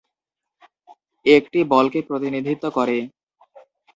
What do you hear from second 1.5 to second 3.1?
বলকে প্রতিনিধিত্ব করে।